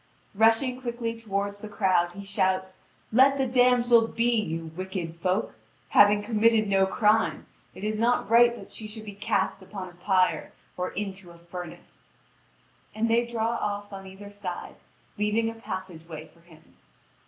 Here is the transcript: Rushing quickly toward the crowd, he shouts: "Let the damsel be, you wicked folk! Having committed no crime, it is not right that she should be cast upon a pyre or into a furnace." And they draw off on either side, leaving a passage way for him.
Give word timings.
Rushing 0.33 0.81
quickly 0.81 1.15
toward 1.15 1.53
the 1.57 1.69
crowd, 1.69 2.13
he 2.13 2.25
shouts: 2.25 2.77
"Let 3.11 3.37
the 3.37 3.45
damsel 3.45 4.07
be, 4.07 4.31
you 4.33 4.71
wicked 4.75 5.17
folk! 5.17 5.53
Having 5.89 6.23
committed 6.23 6.67
no 6.67 6.87
crime, 6.87 7.45
it 7.75 7.83
is 7.83 7.99
not 7.99 8.27
right 8.27 8.55
that 8.55 8.71
she 8.71 8.87
should 8.87 9.05
be 9.05 9.13
cast 9.13 9.61
upon 9.61 9.89
a 9.89 9.93
pyre 9.93 10.53
or 10.75 10.89
into 10.93 11.29
a 11.29 11.37
furnace." 11.37 12.07
And 12.95 13.11
they 13.11 13.27
draw 13.27 13.49
off 13.49 13.93
on 13.93 14.07
either 14.07 14.31
side, 14.31 14.77
leaving 15.19 15.51
a 15.51 15.61
passage 15.61 16.07
way 16.07 16.27
for 16.33 16.39
him. 16.39 16.77